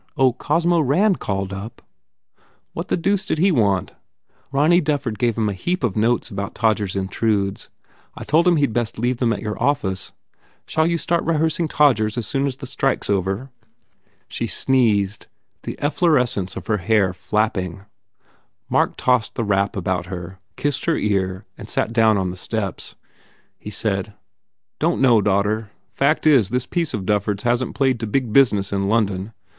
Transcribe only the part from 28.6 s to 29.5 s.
in London.